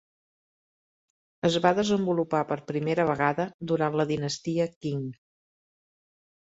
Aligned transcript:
Es 1.49 1.57
va 1.65 1.73
desenvolupar 1.81 2.41
per 2.53 2.59
primera 2.73 3.07
vegada 3.11 3.47
durant 3.75 4.01
la 4.03 4.09
dinastia 4.15 4.69
Qing. 4.75 5.09